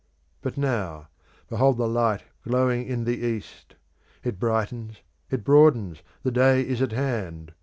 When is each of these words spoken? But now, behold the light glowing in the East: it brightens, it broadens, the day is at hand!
But 0.41 0.57
now, 0.57 1.09
behold 1.47 1.77
the 1.77 1.87
light 1.87 2.23
glowing 2.43 2.87
in 2.87 3.03
the 3.03 3.23
East: 3.23 3.75
it 4.23 4.39
brightens, 4.39 4.99
it 5.29 5.43
broadens, 5.43 6.01
the 6.23 6.31
day 6.31 6.63
is 6.67 6.81
at 6.81 6.91
hand! 6.91 7.53